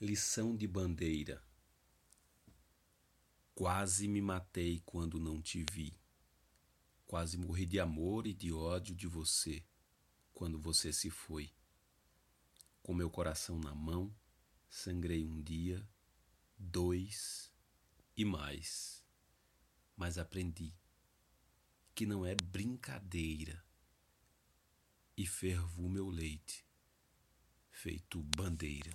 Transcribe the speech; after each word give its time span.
Lição 0.00 0.56
de 0.56 0.66
bandeira. 0.66 1.40
Quase 3.54 4.08
me 4.08 4.20
matei 4.20 4.82
quando 4.84 5.20
não 5.20 5.40
te 5.40 5.64
vi. 5.70 5.96
Quase 7.06 7.38
morri 7.38 7.64
de 7.64 7.78
amor 7.78 8.26
e 8.26 8.34
de 8.34 8.52
ódio 8.52 8.92
de 8.92 9.06
você 9.06 9.64
quando 10.32 10.58
você 10.58 10.92
se 10.92 11.10
foi. 11.10 11.54
Com 12.82 12.92
meu 12.92 13.08
coração 13.08 13.56
na 13.56 13.72
mão, 13.72 14.12
sangrei 14.68 15.24
um 15.24 15.40
dia, 15.40 15.88
dois 16.58 17.52
e 18.16 18.24
mais. 18.24 19.00
Mas 19.96 20.18
aprendi 20.18 20.74
que 21.94 22.04
não 22.04 22.26
é 22.26 22.34
brincadeira 22.34 23.64
e 25.16 25.24
fervo 25.24 25.86
o 25.86 25.88
meu 25.88 26.08
leite 26.08 26.66
feito 27.70 28.20
bandeira. 28.36 28.92